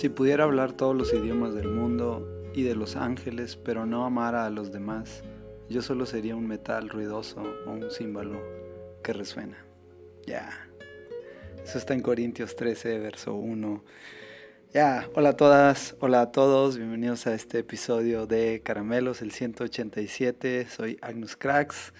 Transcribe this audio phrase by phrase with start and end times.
[0.00, 4.46] Si pudiera hablar todos los idiomas del mundo y de los ángeles, pero no amara
[4.46, 5.22] a los demás,
[5.68, 8.40] yo solo sería un metal ruidoso o un címbalo
[9.02, 9.62] que resuena.
[10.26, 10.48] Ya.
[11.62, 13.84] Eso está en Corintios 13, verso 1.
[14.72, 20.66] Ya, hola a todas, hola a todos, bienvenidos a este episodio de Caramelos, el 187.
[20.70, 21.92] Soy Agnus Cracks.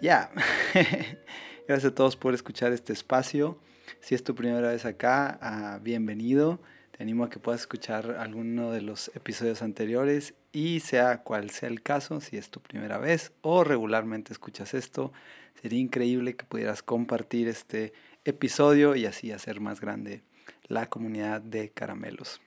[0.00, 0.30] Ya,
[1.66, 3.58] gracias a todos por escuchar este espacio.
[3.98, 6.60] Si es tu primera vez acá, ah, bienvenido.
[6.96, 11.68] Te animo a que puedas escuchar alguno de los episodios anteriores y sea cual sea
[11.68, 15.12] el caso, si es tu primera vez o regularmente escuchas esto,
[15.60, 17.92] sería increíble que pudieras compartir este
[18.24, 20.22] episodio y así hacer más grande
[20.68, 22.40] la comunidad de caramelos.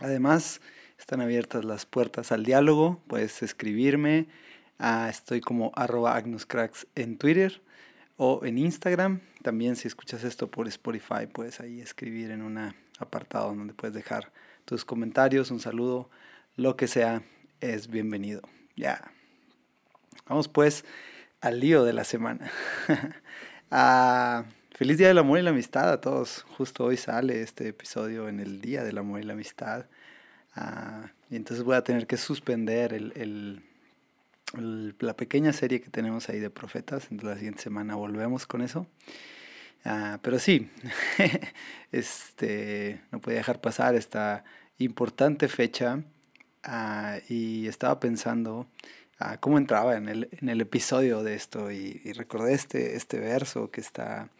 [0.00, 0.62] Además,
[0.98, 4.28] están abiertas las puertas al diálogo, puedes escribirme,
[5.10, 7.60] estoy como arroba agnuscracks en Twitter
[8.16, 9.20] o en Instagram.
[9.42, 14.32] También si escuchas esto por Spotify, puedes ahí escribir en una apartado donde puedes dejar
[14.64, 16.10] tus comentarios, un saludo,
[16.56, 17.22] lo que sea,
[17.60, 18.42] es bienvenido.
[18.76, 19.12] Ya.
[20.26, 20.84] Vamos pues
[21.40, 22.50] al lío de la semana.
[23.76, 26.44] Ah, feliz Día del Amor y la Amistad a todos.
[26.56, 29.86] Justo hoy sale este episodio en el Día del Amor y la Amistad.
[30.54, 33.64] Ah, y entonces voy a tener que suspender el,
[35.00, 37.08] la pequeña serie que tenemos ahí de profetas.
[37.10, 38.86] Entonces la siguiente semana volvemos con eso.
[39.84, 40.70] Ah, pero sí,
[41.92, 44.44] este, no podía dejar pasar esta
[44.78, 46.02] importante fecha
[46.62, 48.66] ah, y estaba pensando
[49.18, 53.70] ah, cómo entraba en el, en el, episodio de esto y, recordé este, este verso
[53.70, 54.30] que está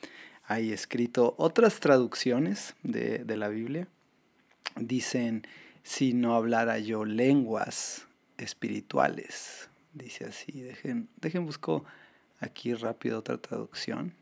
[0.46, 1.34] ahí escrito.
[1.36, 3.86] Otras traducciones de, de la Biblia
[4.76, 5.46] dicen,
[5.82, 8.06] si no hablara yo lenguas
[8.38, 11.84] espirituales, dice así, dejen, dejen busco
[12.40, 14.14] aquí rápido otra traducción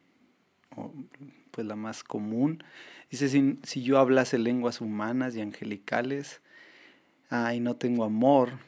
[1.50, 2.62] pues la más común.
[3.10, 6.40] Dice, si, si yo hablase lenguas humanas y angelicales,
[7.30, 8.58] ah, y no tengo amor,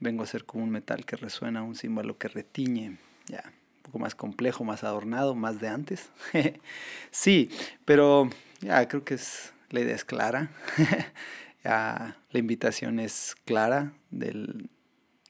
[0.00, 2.98] vengo a ser como un metal que resuena, un símbolo que retiñe.
[3.26, 6.10] Ya, un poco más complejo, más adornado, más de antes.
[7.10, 7.50] sí,
[7.84, 8.28] pero
[8.60, 10.50] ya creo que es, la idea es clara.
[11.64, 14.70] ya, la invitación es clara del,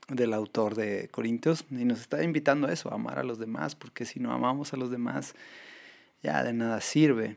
[0.08, 3.74] del autor de Corintios y nos está invitando a eso, a amar a los demás,
[3.74, 5.34] porque si no amamos a los demás,
[6.22, 7.36] ya de nada sirve.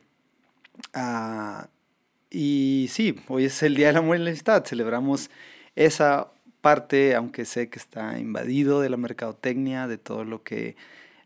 [0.93, 1.69] Ah,
[2.29, 4.65] y sí, hoy es el Día del Amor y la Amistad.
[4.65, 5.29] Celebramos
[5.75, 6.31] esa
[6.61, 10.75] parte, aunque sé que está invadido de la mercadotecnia, de todo lo que,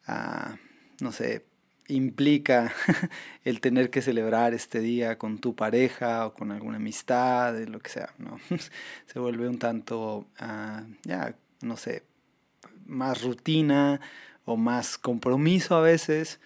[0.08, 0.58] ah,
[1.02, 1.46] no sé,
[1.88, 2.74] implica
[3.44, 7.90] el tener que celebrar este día con tu pareja o con alguna amistad, lo que
[7.90, 8.40] sea, ¿no?
[9.06, 12.04] Se vuelve un tanto, ah, ya, no sé,
[12.86, 14.00] más rutina
[14.46, 16.40] o más compromiso a veces.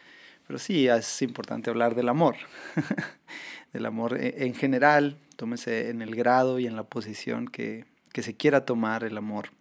[0.49, 2.35] Pero sí, es importante hablar del amor,
[3.71, 8.23] del amor e, en general, tómese en el grado y en la posición que, que
[8.23, 9.51] se quiera tomar el amor.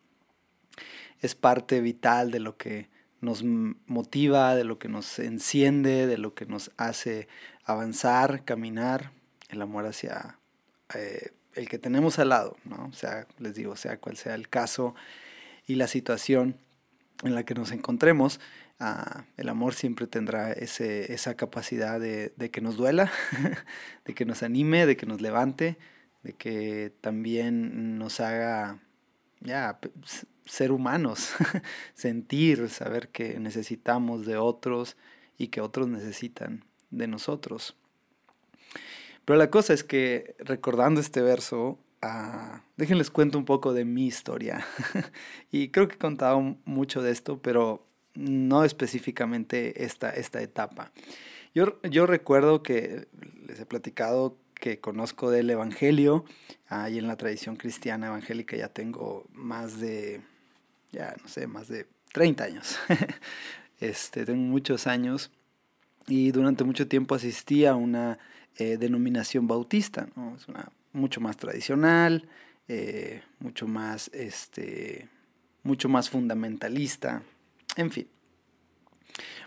[1.21, 2.89] Es parte vital de lo que
[3.21, 7.29] nos motiva, de lo que nos enciende, de lo que nos hace
[7.67, 9.11] avanzar, caminar,
[9.51, 10.39] el amor hacia
[10.95, 12.87] eh, el que tenemos al lado, ¿no?
[12.87, 14.95] O sea, les digo, sea cual sea el caso
[15.67, 16.57] y la situación
[17.25, 18.41] en la que nos encontremos,
[18.81, 23.11] Ah, el amor siempre tendrá ese, esa capacidad de, que nos duela,
[24.05, 25.79] de que nos anime, de que nos levante,
[26.23, 28.79] de que también nos haga
[29.41, 29.81] ya
[30.45, 31.33] ser humanos,
[31.95, 34.97] sentir, saber que necesitamos de otros
[35.37, 37.77] y que otros necesitan de nosotros.
[39.25, 44.07] Pero la cosa es que recordando este verso, uh, déjenles cuento un poco de mi
[44.07, 44.65] historia.
[45.51, 47.88] y creo que he contado mucho de esto, pero
[48.19, 50.91] no específicamente esta, esta etapa.
[51.55, 53.07] Yo, yo recuerdo que
[53.47, 56.25] les he platicado que conozco del Evangelio,
[56.69, 60.21] ahí en la tradición cristiana evangélica ya tengo más de,
[60.91, 62.79] ya no sé, más de 30 años.
[63.81, 65.31] este, tengo muchos años
[66.09, 68.19] y durante mucho tiempo asistí a una
[68.57, 70.35] eh, denominación bautista, ¿no?
[70.35, 72.29] Es una mucho más tradicional,
[72.67, 75.09] eh, mucho más, este,
[75.63, 77.23] mucho más fundamentalista,
[77.79, 78.09] en fin.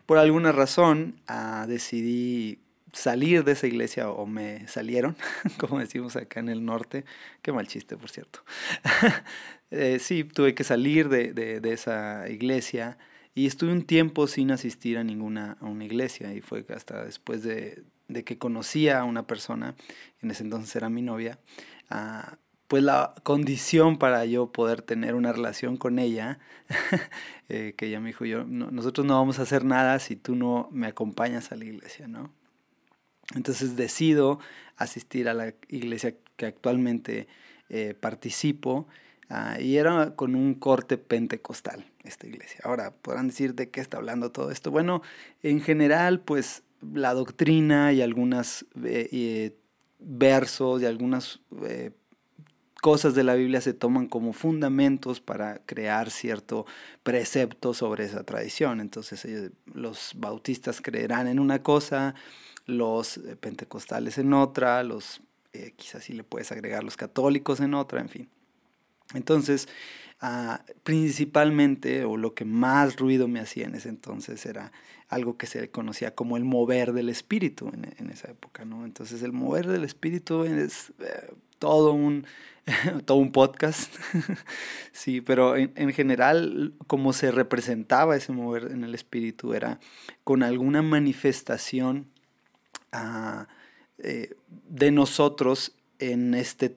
[0.06, 2.60] Por alguna razón ah, decidí
[2.94, 5.16] salir de esa iglesia o me salieron,
[5.58, 7.06] como decimos acá en el norte.
[7.42, 8.44] Qué mal chiste, por cierto.
[9.74, 12.98] Eh, sí, tuve que salir de, esa iglesia
[13.34, 17.42] y estuve un tiempo sin asistir a ninguna a una iglesia y fue hasta después
[17.42, 17.86] de,
[18.26, 19.76] que conocía a una persona,
[20.22, 21.40] en ese entonces era mi novia,
[21.90, 22.36] uh,
[22.72, 26.40] pues la condición para yo poder tener una relación con ella,
[27.50, 30.70] eh, que ella me dijo, yo, nosotros no vamos a hacer nada si tú no
[30.72, 32.32] me acompañas a la iglesia, ¿no?
[33.36, 34.40] Entonces decido
[34.78, 37.28] asistir a la iglesia que actualmente
[37.68, 38.88] eh, participo
[39.28, 42.62] ah, y era con un corte pentecostal esta iglesia.
[42.64, 44.72] Ahora, podrán decir de qué está hablando todo esto.
[44.72, 45.02] Bueno,
[45.44, 49.58] en general, pues la doctrina y algunos eh,
[50.00, 51.92] versos y algunas eh,
[52.82, 56.66] cosas de la Biblia se toman como fundamentos para crear cierto
[57.04, 58.82] precepto sobre esa tradición.
[58.82, 62.16] Entonces los bautistas creerán en una cosa,
[62.66, 65.22] los eh, pentecostales en otra, los
[65.54, 68.30] eh, quizás sí le puedes agregar los católicos en otra, en fin.
[69.14, 69.68] Entonces,
[70.20, 74.72] ah, principalmente, o lo que más ruido me hacía en ese entonces era
[75.08, 78.86] algo que se conocía como el mover del espíritu en, esa época, ¿no?
[78.86, 82.26] Entonces, el mover del espíritu es eh, todo un
[83.06, 83.94] todo un podcast.
[84.92, 89.80] sí, pero en, general, como se representaba ese mover en el espíritu, era
[90.24, 92.08] con alguna manifestación
[94.00, 94.34] eh,
[94.70, 96.74] de nosotros en este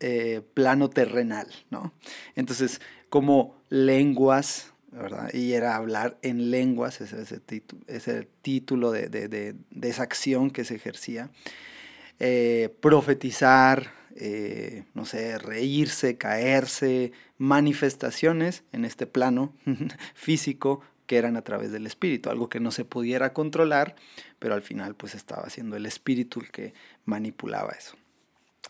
[0.00, 1.92] eh, plano terrenal, ¿no?
[2.34, 2.80] Entonces,
[3.10, 5.32] como lenguas, ¿verdad?
[5.32, 9.54] Y era hablar en lenguas, ese es el, título de, de,
[9.88, 11.30] esa acción que se ejercía.
[12.22, 19.54] Eh, profetizar, eh, no sé, reírse, caerse, manifestaciones en este plano
[20.14, 23.96] físico que eran a través del espíritu, algo que no se pudiera controlar,
[24.38, 26.74] pero al final pues estaba siendo el espíritu el que
[27.06, 27.96] manipulaba eso.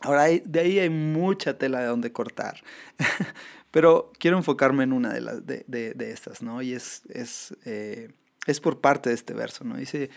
[0.00, 2.62] Ahora, de ahí hay mucha tela de donde cortar,
[3.72, 6.62] pero quiero enfocarme en una de, las de, de, estas, ¿no?
[6.62, 8.12] Y es, es, eh,
[8.46, 9.76] es por parte de este verso, ¿no?
[9.76, 10.08] Dice,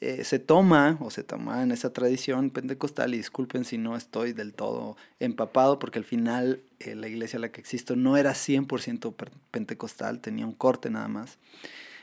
[0.00, 4.32] eh, se toma o se toma en esa tradición pentecostal, y disculpen si no estoy
[4.32, 8.32] del todo empapado, porque al final eh, la iglesia a la que existo no era
[8.32, 9.14] 100%
[9.50, 11.38] pentecostal, tenía un corte nada más.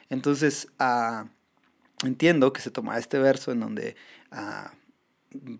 [0.09, 1.25] Entonces, ah,
[2.03, 3.95] entiendo que se toma este verso en donde,
[4.31, 4.73] ah,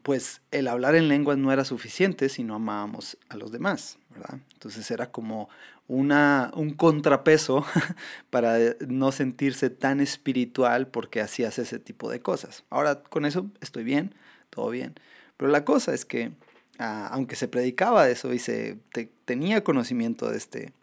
[0.01, 4.39] pues, el hablar en lenguas no era suficiente si no amábamos a los demás, ¿verdad?
[4.53, 5.49] Entonces era como
[5.87, 7.65] una, un contrapeso
[8.29, 12.63] para no sentirse tan espiritual porque hacías ese tipo de cosas.
[12.69, 14.13] Ahora con eso estoy bien,
[14.49, 14.95] todo bien.
[15.37, 16.31] Pero la cosa es que,
[16.79, 18.77] ah, aunque se predicaba eso y se
[19.25, 20.73] tenía conocimiento de este,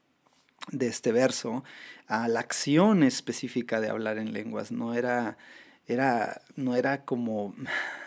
[0.71, 1.65] de este verso,
[2.07, 5.37] ah, la acción específica de hablar en lenguas no era,
[5.87, 7.55] era, no era como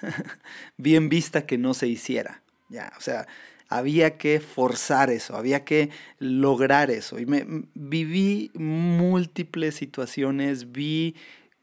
[0.78, 2.42] bien vista que no se hiciera.
[2.70, 3.28] Ya, o sea,
[3.70, 5.90] había que forzar eso, había que
[6.20, 7.20] lograr eso.
[7.20, 11.16] Y me viví múltiples situaciones, vi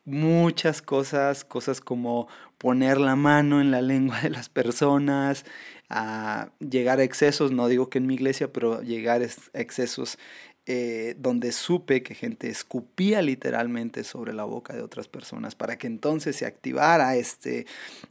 [0.05, 2.29] muchas cosas, cosas como
[2.59, 5.45] poner la mano en la lengua de las personas,
[5.89, 10.19] a llegar a excesos, no digo que en mi iglesia, pero llegar a excesos
[10.67, 15.87] eh, donde supe que gente escupía literalmente sobre la boca de otras personas para que
[15.87, 17.67] entonces se activara este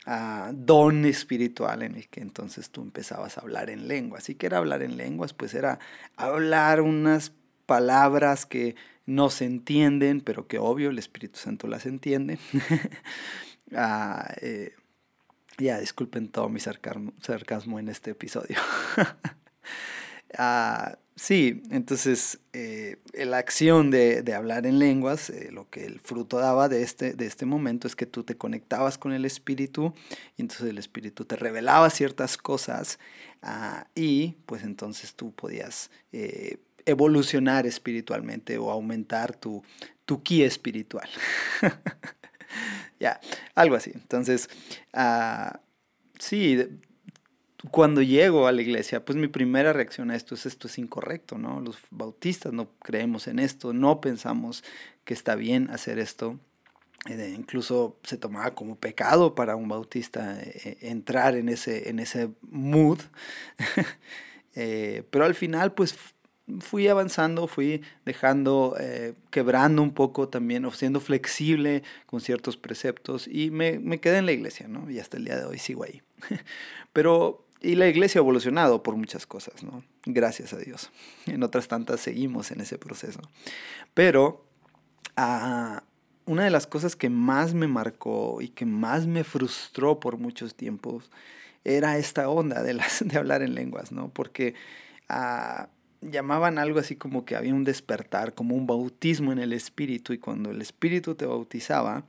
[0.05, 4.29] ah, don espiritual en el que entonces tú empezabas a hablar en lenguas.
[4.29, 5.33] ¿Y qué era hablar en lenguas?
[5.33, 5.79] Pues era
[6.15, 7.31] hablar unas
[7.65, 8.75] palabras que
[9.05, 12.37] no se entienden, pero que obvio el Espíritu Santo las entiende.
[13.75, 14.75] Ah, eh,
[15.57, 18.57] ya, disculpen todo mi sarcasmo, en este episodio.
[20.35, 26.39] Ah, Sí, entonces eh, la acción de, hablar en lenguas, eh, lo que el fruto
[26.39, 29.93] daba de este, de este momento es que tú te conectabas con el Espíritu
[30.37, 32.97] y entonces el Espíritu te revelaba ciertas cosas
[33.43, 39.63] ah, y pues entonces tú podías eh, evolucionar espiritualmente o aumentar tu,
[40.05, 41.09] tu ki espiritual.
[42.99, 43.19] ya,
[43.53, 43.91] algo así.
[43.93, 44.49] Entonces,
[44.93, 45.55] uh,
[46.19, 46.67] sí,
[47.71, 51.37] cuando llego a la iglesia, pues mi primera reacción a esto es esto es incorrecto,
[51.37, 51.61] ¿no?
[51.61, 54.63] Los bautistas no creemos en esto, no pensamos
[55.05, 56.39] que está bien hacer esto.
[57.09, 62.29] Eh, incluso se tomaba como pecado para un bautista eh, entrar en ese, en ese
[62.41, 62.99] mood.
[64.55, 65.95] Eh, pero al final, pues
[66.59, 68.77] fui avanzando, fui dejando,
[69.31, 74.27] quebrando un poco también, o siendo flexible con ciertos preceptos y me, me quedé en
[74.27, 74.91] la iglesia, ¿no?
[74.91, 76.03] Y hasta el día de hoy sigo ahí.
[76.93, 79.83] Pero y la iglesia ha evolucionado por muchas cosas, ¿no?
[80.05, 80.91] Gracias a Dios.
[81.25, 83.21] En otras tantas seguimos en ese proceso.
[83.93, 84.45] Pero
[85.15, 85.83] ah,
[86.25, 90.55] una de las cosas que más me marcó y que más me frustró por muchos
[90.55, 91.09] tiempos
[91.63, 94.09] era esta onda de hablar en lenguas, ¿no?
[94.09, 94.55] Porque
[95.07, 95.69] ah,
[96.01, 100.17] llamaban algo así como que había un despertar, como un bautismo en el espíritu, y
[100.17, 102.03] cuando el espíritu te bautizaba,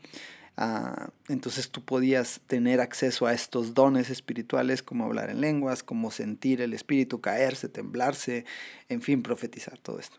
[0.57, 6.13] Ah, entonces tú podías tener acceso a estos dones espirituales como hablar en lenguas, como
[6.13, 8.45] sentir el espíritu caerse, temblarse,
[8.89, 10.19] en fin, profetizar todo esto.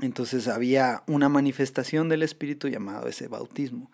[0.00, 3.90] Entonces había una manifestación del espíritu llamado ese bautismo.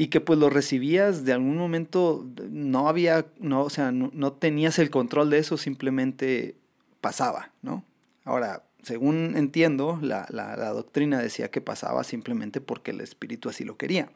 [0.00, 4.78] y que pues lo recibías de algún momento, no había, no, o sea, no, tenías
[4.78, 6.54] el control de eso, simplemente
[7.00, 7.84] pasaba, ¿no?
[8.24, 10.26] Ahora, según entiendo, la,
[10.72, 14.10] doctrina decía que pasaba simplemente porque el espíritu así lo quería.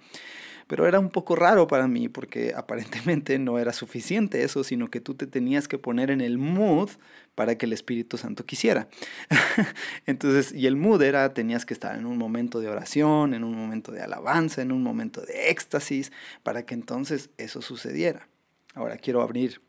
[0.67, 5.01] Pero era un poco raro para mí porque aparentemente no era suficiente eso, sino que
[5.01, 6.91] tú te tenías que poner en el mood
[7.35, 8.89] para que el Espíritu Santo quisiera.
[10.07, 13.55] Entonces, y el mood era, tenías que estar en un momento de oración, en un
[13.55, 16.13] momento de alabanza, en un momento de éxtasis,
[16.43, 18.29] para que entonces eso sucediera.
[18.75, 19.61] Ahora quiero abrir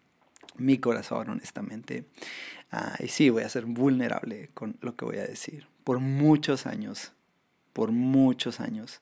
[0.55, 2.05] mi corazón honestamente.
[2.75, 5.67] Ah, y sí, voy a ser vulnerable con lo que voy a decir.
[5.83, 7.11] Por muchos años,
[7.71, 8.99] por muchos años,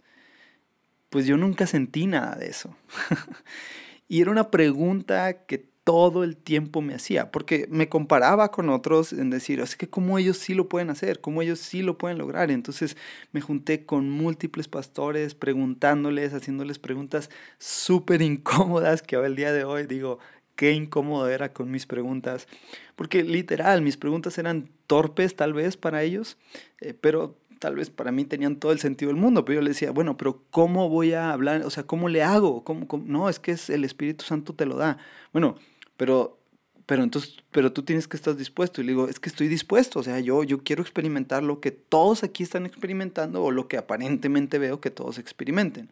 [1.09, 2.75] pues yo nunca sentí nada de eso.
[4.09, 9.13] y era una pregunta que todo el tiempo me hacía, porque me comparaba con otros
[9.13, 12.17] en decir, es que cómo ellos sí lo pueden hacer, cómo ellos sí lo pueden
[12.17, 12.51] lograr.
[12.51, 12.97] Entonces
[13.31, 19.87] me junté con múltiples pastores preguntándoles, haciéndoles preguntas súper incómodas que el día de hoy
[19.87, 20.19] digo,
[20.61, 22.47] qué incómodo era con mis preguntas,
[22.95, 26.37] porque literal, mis preguntas eran torpes tal vez para ellos,
[26.81, 29.71] eh, pero tal vez para mí tenían todo el sentido del mundo, pero yo le
[29.71, 31.63] decía, bueno, pero ¿cómo voy a hablar?
[31.63, 32.63] O sea, ¿cómo le hago?
[32.63, 34.99] ¿Cómo, No, es que es el Espíritu Santo te lo da.
[35.33, 35.55] Bueno,
[35.97, 36.37] pero,
[36.85, 38.81] pero entonces, pero tú tienes que estar dispuesto.
[38.81, 41.71] Y le digo, es que estoy dispuesto, o sea, yo, yo quiero experimentar lo que
[41.71, 45.89] todos aquí están experimentando o lo que aparentemente veo que todos experimenten.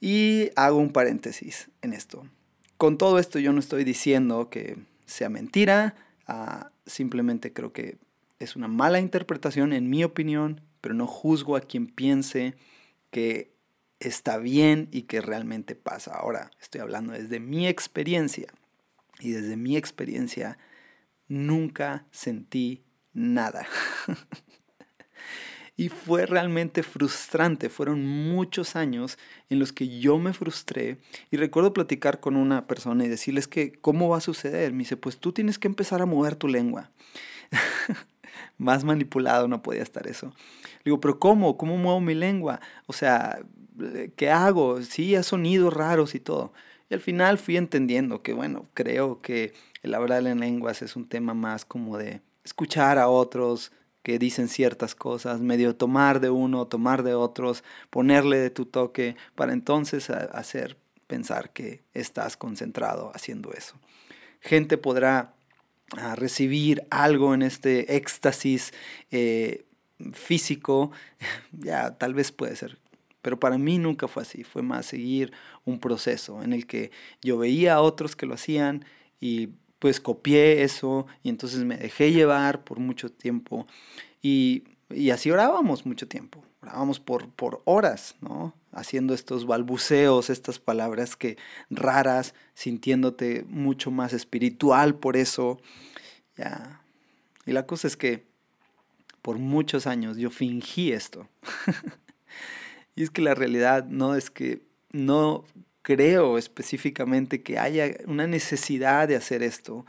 [0.00, 2.26] Y hago un paréntesis en esto.
[2.82, 5.94] Con todo esto yo no estoy diciendo que sea mentira,
[6.26, 7.96] ah, simplemente creo que
[8.40, 12.56] es una mala interpretación en mi opinión, pero no juzgo a quien piense
[13.12, 13.54] que
[14.00, 16.12] está bien y que realmente pasa.
[16.12, 18.52] Ahora, estoy hablando desde mi experiencia
[19.20, 20.58] y desde mi experiencia
[21.28, 23.64] nunca sentí nada.
[25.76, 27.68] y fue realmente frustrante.
[27.68, 30.98] Fueron muchos años en los que yo me frustré
[31.30, 34.72] y recuerdo platicar con una persona y decirles que, ¿cómo va a suceder?
[34.72, 36.90] Me dice, pues tú tienes que empezar a mover tu lengua.
[38.58, 40.34] Más manipulado no podía estar eso.
[40.84, 41.56] digo, pero ¿cómo?
[41.56, 42.60] ¿Cómo muevo mi lengua?
[42.86, 43.40] O sea,
[44.16, 44.82] ¿qué hago?
[44.82, 46.52] Sí, ha sonidos raros y todo.
[46.90, 51.08] Y al final fui entendiendo que, bueno, creo que el hablar en lenguas es un
[51.08, 53.72] tema más como de escuchar a otros
[54.02, 59.16] que dicen ciertas cosas, medio tomar de uno, tomar de otros, ponerle de tu toque,
[59.34, 63.76] para entonces hacer pensar que estás concentrado haciendo eso.
[64.40, 65.34] Gente podrá
[65.96, 68.72] a recibir algo en este éxtasis
[69.10, 69.66] eh,
[70.12, 70.90] físico,
[71.52, 72.78] ya tal vez puede ser.
[73.20, 75.32] Pero para mí nunca fue así, fue más seguir
[75.64, 76.90] un proceso en el que
[77.20, 78.84] yo veía a otros que lo hacían
[79.20, 79.50] y
[79.82, 83.66] pues copié eso y entonces me dejé llevar por mucho tiempo
[84.22, 88.54] y, y así orábamos mucho tiempo, orábamos por, por horas, ¿no?
[88.70, 91.36] haciendo estos balbuceos, estas palabras que
[91.68, 95.60] raras, sintiéndote mucho más espiritual por eso.
[96.36, 96.80] Ya.
[97.44, 98.24] Y la cosa es que
[99.20, 101.26] por muchos años yo fingí esto.
[102.94, 104.62] y es que la realidad no es que
[104.92, 105.42] no
[105.82, 109.84] creo específicamente que haya una necesidad de hacer esto,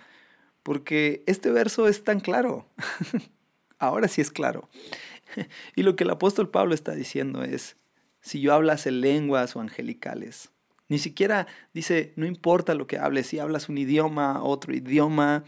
[0.64, 2.68] porque este verso es tan claro.
[3.80, 4.70] Ahora sí es claro.
[5.76, 7.78] y lo que el apóstol Pablo está diciendo es,
[8.22, 10.50] si yo hablase lenguas o angelicales.
[10.90, 15.44] Ni siquiera dice, no importa lo que hables, si hablas un idioma, otro idioma,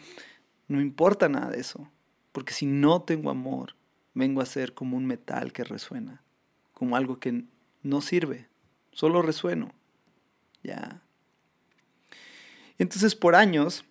[0.68, 1.90] no importa nada de eso.
[2.32, 3.76] Porque si no tengo amor,
[4.14, 6.24] vengo a ser como un metal que resuena,
[6.74, 7.44] como algo que
[7.84, 8.48] no sirve,
[8.92, 9.74] solo resueno.
[10.66, 11.02] Ya.
[12.78, 13.86] Entonces por años,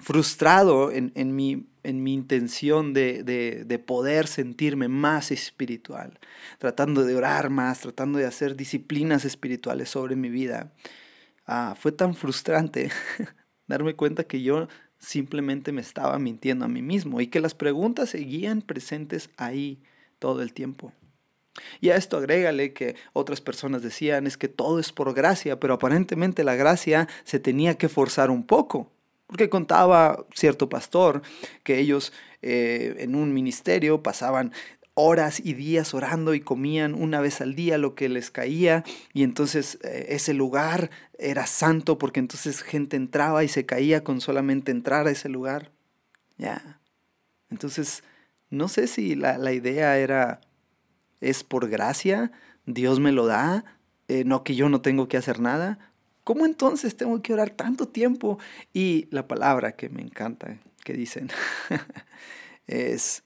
[0.00, 6.18] frustrado en, en mi en mi intención de, poder sentirme más espiritual,
[6.58, 10.70] tratando de orar más, tratando de hacer disciplinas espirituales sobre mi vida.
[11.46, 12.90] Ah, fue tan frustrante
[13.66, 18.10] darme cuenta que yo simplemente me estaba mintiendo a mí mismo y que las preguntas
[18.10, 19.80] seguían presentes ahí
[20.18, 20.92] todo el tiempo.
[21.80, 25.74] Y a esto agrégale que otras personas decían es que todo es por gracia, pero
[25.74, 28.90] aparentemente la gracia se tenía que forzar un poco.
[29.26, 31.22] Porque contaba cierto pastor
[31.62, 34.52] que ellos eh, en un ministerio pasaban
[34.94, 39.22] horas y días orando y comían una vez al día lo que les caía y
[39.22, 44.72] entonces eh, ese lugar era santo porque entonces gente entraba y se caía con solamente
[44.72, 45.70] entrar a ese lugar.
[46.36, 46.80] Ya.
[47.50, 48.02] Entonces,
[48.50, 50.40] no sé si la, idea era,
[51.20, 52.32] es por gracia,
[52.66, 53.64] Dios me lo da,
[54.08, 55.78] eh, no que yo no tengo que hacer nada,
[56.28, 58.38] ¿Cómo entonces tengo que orar tanto tiempo?
[58.74, 61.30] Y la palabra que me encanta, que dicen,
[62.66, 63.22] es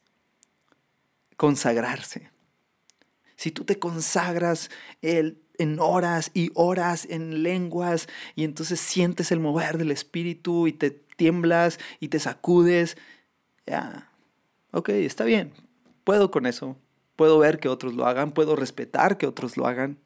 [1.36, 2.30] consagrarse.
[3.34, 4.70] Si tú te consagras,
[5.00, 10.72] el, en horas y horas en lenguas y entonces sientes el mover del espíritu y
[10.72, 12.96] te tiemblas y te sacudes.
[13.66, 14.12] Ya,
[14.70, 15.52] ok, está bien,
[16.04, 16.76] puedo con eso.
[17.16, 19.98] Puedo ver que otros lo hagan, puedo respetar que otros lo hagan.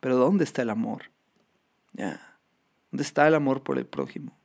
[0.00, 1.10] Pero ¿dónde está el amor?
[1.92, 2.38] Ya,
[2.90, 4.36] ¿dónde está el amor por el prójimo?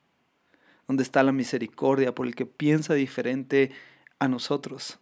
[0.87, 3.71] ¿Dónde está la misericordia por el que piensa diferente
[4.19, 4.99] a nosotros?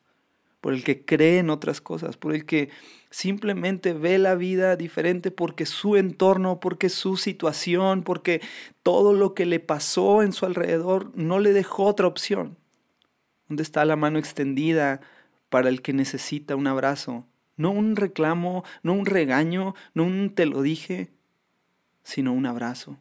[0.61, 2.69] por el que cree en otras cosas, por el que
[3.09, 8.41] simplemente ve la vida diferente porque su entorno, porque su situación, porque
[8.83, 12.57] todo lo que le pasó en su alrededor no le dejó otra opción.
[13.47, 15.01] ¿Dónde está la mano extendida
[15.49, 17.25] para el que necesita un abrazo?
[17.57, 21.11] No un reclamo, no un regaño, no un te lo dije,
[22.03, 22.97] sino un abrazo.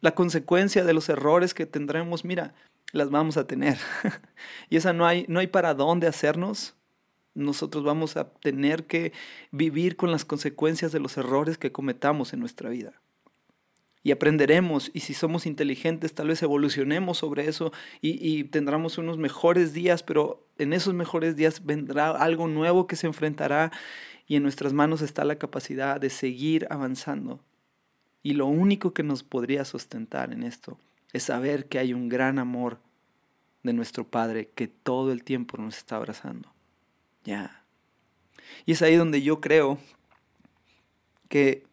[0.00, 2.54] La consecuencia de los errores que tendremos, mira,
[2.92, 3.78] las vamos a tener.
[4.70, 6.74] y esa no hay, no hay para dónde hacernos.
[7.34, 9.12] Nosotros vamos a tener que
[9.50, 13.00] vivir con las consecuencias de los errores que cometamos en nuestra vida.
[14.02, 19.18] Y aprenderemos, y si somos inteligentes, tal vez evolucionemos sobre eso y, y tendremos unos
[19.18, 23.72] mejores días, pero en esos mejores días vendrá algo nuevo que se enfrentará
[24.26, 27.40] y en nuestras manos está la capacidad de seguir avanzando.
[28.22, 30.78] Y lo único que nos podría sustentar en esto
[31.12, 32.80] es saber que hay un gran amor
[33.62, 36.52] de nuestro Padre que todo el tiempo nos está abrazando.
[37.24, 37.62] Ya.
[38.64, 39.78] Y es ahí donde yo creo
[41.28, 41.64] que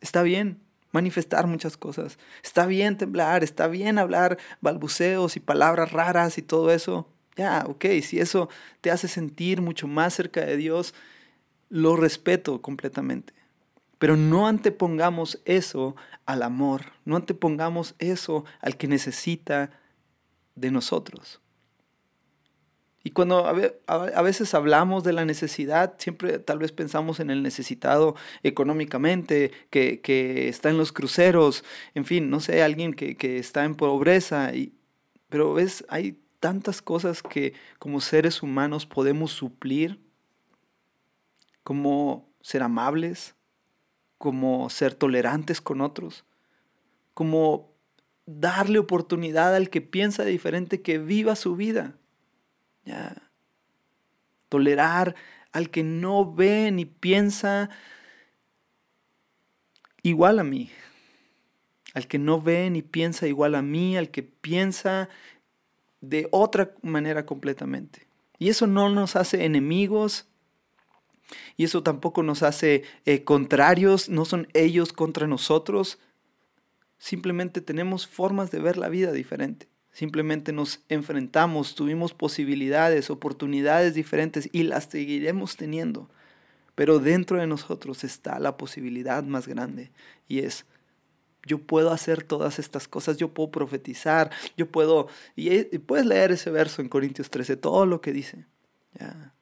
[0.00, 0.61] está bien
[0.92, 2.18] manifestar muchas cosas.
[2.44, 7.08] Está bien temblar, está bien hablar balbuceos y palabras raras y todo eso.
[7.36, 8.48] Ya, ok, si eso
[8.80, 10.94] te hace sentir mucho más cerca de Dios,
[11.70, 13.32] lo respeto completamente.
[13.98, 19.70] Pero no antepongamos eso al amor, no antepongamos eso al que necesita
[20.54, 21.41] de nosotros.
[23.04, 28.14] Y cuando a veces hablamos de la necesidad, siempre tal vez pensamos en el necesitado
[28.44, 33.74] económicamente, que, está en los cruceros, en fin, no sé, alguien que, que está en
[33.74, 34.54] pobreza.
[34.54, 34.72] Y,
[35.28, 40.00] pero ves, hay tantas cosas que como seres humanos podemos suplir,
[41.64, 43.34] como ser amables,
[44.18, 46.24] como ser tolerantes con otros,
[47.14, 47.72] como
[48.26, 51.96] darle oportunidad al que piensa diferente que viva su vida.
[52.84, 53.16] ¿Ya?
[54.48, 55.14] Tolerar
[55.52, 57.70] al que no ve ni piensa
[60.02, 60.70] igual a mí.
[61.94, 65.08] Al que no ve ni piensa igual a mí, al que piensa
[66.00, 68.06] de otra manera completamente.
[68.38, 70.26] Y eso no nos hace enemigos,
[71.56, 75.98] y eso tampoco nos hace eh, contrarios, no son ellos contra nosotros.
[76.98, 79.68] Simplemente tenemos formas de ver la vida diferente.
[79.92, 86.08] Simplemente nos enfrentamos, tuvimos posibilidades, oportunidades diferentes y las seguiremos teniendo.
[86.74, 89.90] Pero dentro de nosotros está la posibilidad más grande
[90.26, 90.64] y es,
[91.44, 96.50] yo puedo hacer todas estas cosas, yo puedo profetizar, yo puedo, y, puedes leer ese
[96.50, 98.46] verso en Corintios 13, todo lo que dice.
[98.98, 99.34] Ya.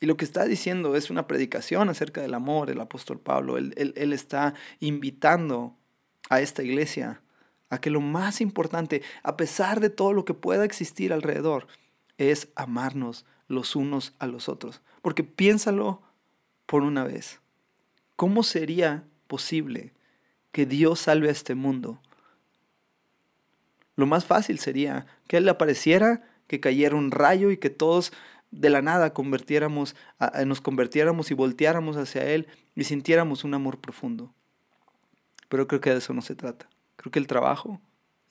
[0.00, 3.56] Y lo que está diciendo es una predicación acerca del amor, el apóstol Pablo.
[3.56, 5.76] Él, él, está invitando
[6.28, 7.22] a esta iglesia
[7.70, 11.66] a que lo más importante, a pesar de todo lo que pueda existir alrededor,
[12.18, 14.82] es amarnos los unos a los otros.
[15.02, 16.02] Porque piénsalo
[16.66, 17.40] por una vez.
[18.16, 19.92] ¿Cómo sería posible
[20.52, 22.00] que Dios salve a este mundo?
[23.96, 28.12] Lo más fácil sería que Él apareciera, que cayera un rayo y que todos
[28.50, 29.96] de la nada convirtiéramos,
[30.46, 32.46] nos convirtiéramos y volteáramos hacia Él
[32.76, 34.32] y sintiéramos un amor profundo.
[35.48, 36.68] Pero creo que de eso no se trata.
[36.96, 37.80] Creo que el trabajo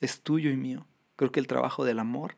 [0.00, 0.86] es tuyo y mío.
[1.16, 2.36] Creo que el trabajo del amor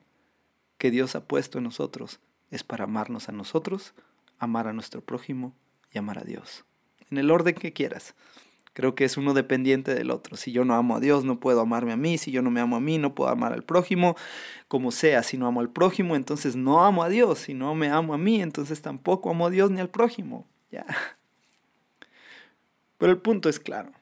[0.79, 3.95] que Dios ha puesto en nosotros es para amarnos a nosotros,
[4.39, 5.55] amar a nuestro prójimo
[5.93, 6.65] y amar a Dios.
[7.11, 8.15] En el orden que quieras.
[8.77, 10.37] Creo que es uno dependiente del otro.
[10.37, 12.19] Si yo no amo a Dios, no puedo amarme a mí.
[12.19, 14.17] Si yo no me amo a mí, no puedo amar al prójimo.
[14.69, 17.39] Como sea, si no amo al prójimo, entonces no amo a Dios.
[17.39, 20.47] Si no me amo a mí, entonces tampoco amo a Dios ni al prójimo.
[20.71, 20.85] Ya.
[22.99, 23.93] Pero el punto es claro.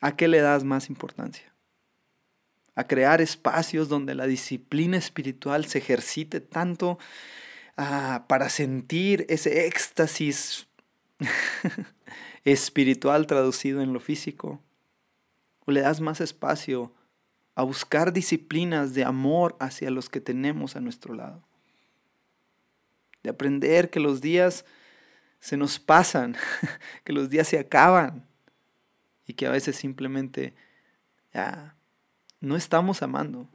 [0.00, 1.52] ¿A qué le das más importancia?
[2.74, 6.98] A crear espacios donde la disciplina espiritual se ejercite tanto
[7.76, 10.66] ah, para sentir ese éxtasis
[12.44, 14.62] espiritual traducido en lo físico?
[15.66, 16.94] ¿O le das más espacio
[17.54, 21.44] a buscar disciplinas de amor hacia los que tenemos a nuestro lado?
[23.22, 24.64] De aprender que los días
[25.40, 26.36] se nos pasan,
[27.04, 28.29] que los días se acaban
[29.30, 30.54] y que a veces simplemente
[31.32, 31.76] ya
[32.40, 33.46] no estamos amando.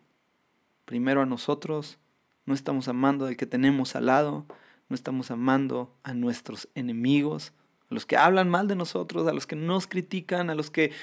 [0.86, 1.98] Primero a nosotros,
[2.46, 4.46] no estamos amando al que tenemos al lado,
[4.88, 7.52] no estamos amando a nuestros enemigos,
[7.92, 10.94] a los que hablan mal de nosotros, a los que nos critican, a los que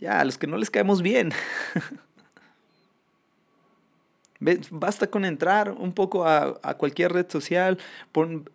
[0.00, 1.30] ya, a los que no les caemos bien.
[4.70, 7.78] Basta con entrar un poco a, cualquier red social,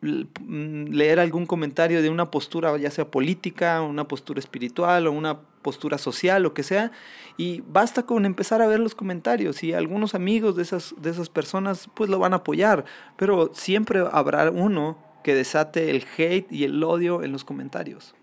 [0.02, 5.98] leer algún comentario de una postura, ya sea política, una postura espiritual o una postura
[5.98, 6.92] social, lo que sea,
[7.38, 11.30] y basta con empezar a ver los comentarios y algunos amigos de esas, de esas
[11.30, 12.86] personas pues lo van a apoyar,
[13.18, 18.16] pero siempre habrá uno que desate el hate y el odio en los comentarios.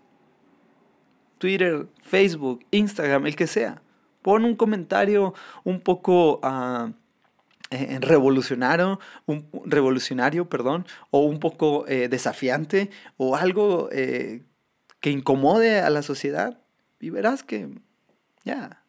[1.37, 3.81] Twitter, Facebook, Instagram, el que sea.
[4.21, 5.33] Pon un comentario
[5.65, 6.39] un poco...
[6.41, 6.93] Uh,
[7.69, 14.43] revolucionario, un, revolucionario, perdón, o un poco eh, desafiante, o algo eh,
[14.99, 16.59] que incomode a la sociedad,
[16.99, 17.69] y verás que
[18.43, 18.83] ya,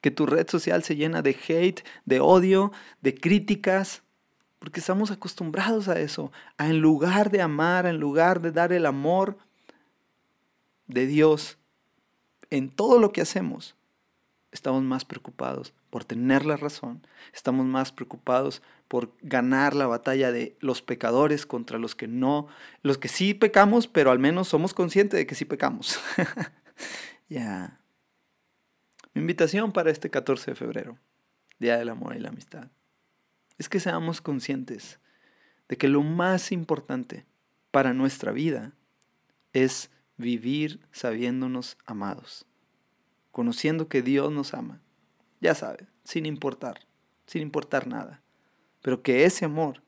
[0.00, 4.02] que tu red social se llena de hate, de odio, de críticas,
[4.58, 8.86] porque estamos acostumbrados a eso, a en lugar de amar, en lugar de dar el
[8.86, 9.36] amor
[10.86, 11.58] de Dios
[12.50, 13.76] en todo lo que hacemos,
[14.54, 20.56] estamos más preocupados por tener la razón, estamos más preocupados por ganar la batalla de
[20.60, 22.46] los pecadores contra los que no,
[22.82, 25.98] los que sí pecamos, pero al menos somos conscientes de que sí pecamos.
[27.28, 27.80] ya.
[29.12, 30.98] Mi invitación para este 14 de febrero,
[31.58, 32.68] Día del Amor y la Amistad,
[33.58, 35.00] es que seamos conscientes
[35.68, 37.26] de que lo más importante
[37.72, 38.72] para nuestra vida
[39.52, 42.46] es vivir sabiéndonos amados
[43.34, 44.80] conociendo que Dios nos ama.
[45.40, 46.86] Ya sabes, sin importar,
[47.26, 48.22] sin importar nada.
[48.80, 49.82] Pero que ese amor,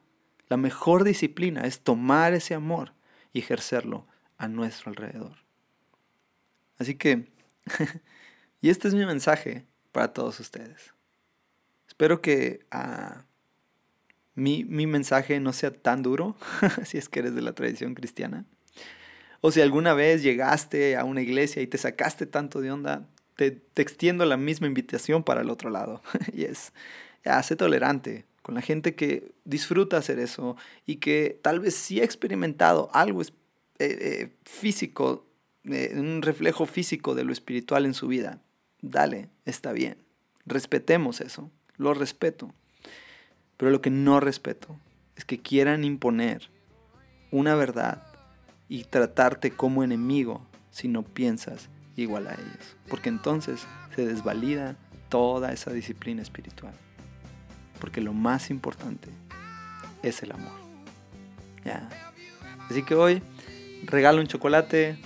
[0.49, 2.93] la mejor disciplina es tomar ese amor
[3.33, 4.05] y ejercerlo
[4.37, 5.37] a nuestro alrededor.
[6.77, 7.31] Así que,
[8.61, 10.93] y este es mi mensaje para todos ustedes.
[11.87, 13.27] Espero que ah,
[14.35, 16.37] mi, mi mensaje no sea tan duro,
[16.85, 18.45] si es que eres de la tradición cristiana.
[19.41, 23.63] O si alguna vez llegaste a una iglesia y te sacaste tanto de onda, te,
[23.77, 26.03] extiendo la misma invitación para el otro lado.
[26.33, 26.73] y es,
[27.25, 32.01] ya, sé tolerante con la gente que disfruta hacer eso y que tal vez sí
[32.01, 33.27] ha experimentado algo eh,
[33.79, 35.27] eh, físico,
[35.65, 38.41] eh, un reflejo físico de lo espiritual en su vida.
[38.83, 39.99] Dale, está bien.
[40.45, 41.51] Respetemos eso.
[41.77, 42.55] Lo respeto.
[43.57, 44.79] Pero lo que no respeto
[45.17, 46.51] es que quieran imponer
[47.33, 48.03] una verdad
[48.69, 52.77] y tratarte como enemigo si no piensas igual a ellos.
[52.89, 54.77] Porque entonces se desvalida
[55.09, 56.75] toda esa disciplina espiritual.
[57.81, 59.09] Porque lo más importante
[60.03, 60.53] es el amor.
[61.65, 61.89] ¿Ya?
[62.71, 63.23] Así que hoy
[63.85, 64.99] regala un chocolate,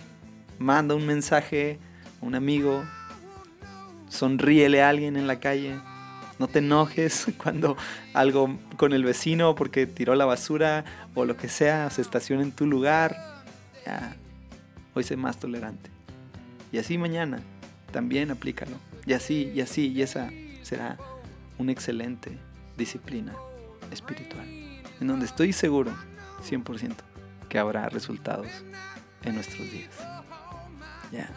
[0.59, 1.79] manda un mensaje
[2.21, 2.85] a un amigo,
[4.09, 5.79] sonríele a alguien en la calle,
[6.39, 7.77] no te enojes cuando
[8.15, 12.53] algo con el vecino porque tiró la basura o lo que sea se estaciona en
[12.53, 13.17] tu lugar.
[14.95, 15.91] Hoy sé más tolerante.
[16.73, 17.41] Y así mañana
[17.93, 18.77] también aplícalo.
[19.07, 20.31] Y así, y así, y esa
[20.63, 20.97] será
[21.59, 22.39] una excelente
[22.77, 23.35] disciplina
[23.91, 24.47] espiritual.
[25.01, 25.93] En donde estoy seguro,
[26.49, 26.95] 100%,
[27.49, 28.49] que habrá resultados
[29.25, 29.95] en nuestros días.
[31.13, 31.31] Ya.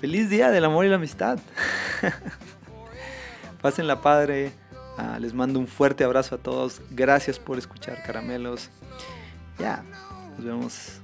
[0.00, 1.38] Feliz día del amor y la amistad.
[3.78, 4.52] la padre.
[4.96, 6.80] Ah, les mando un fuerte abrazo a todos.
[6.90, 8.70] Gracias por escuchar, caramelos.
[9.58, 9.82] Ya.
[10.36, 11.00] Nos vemos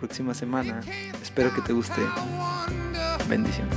[0.00, 0.80] próxima semana.
[1.22, 2.00] Espero que te guste.
[3.28, 3.76] Bendiciones.